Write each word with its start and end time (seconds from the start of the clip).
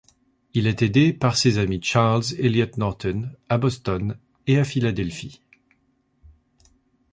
Il 0.55 0.65
est 0.65 0.81
aidé 0.81 1.13
par 1.13 1.37
ses 1.37 1.59
amis 1.59 1.79
Charles 1.79 2.23
Eliot 2.39 2.65
Norton 2.77 3.29
à 3.49 3.59
Boston 3.59 4.17
et 4.47 4.57
à 4.57 4.63
Philadelphie. 4.63 5.43